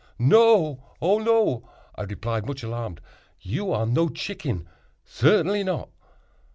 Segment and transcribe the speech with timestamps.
[0.17, 3.01] "No—oh no!" I replied, much alarmed,
[3.39, 5.89] "you are no chicken—certainly not."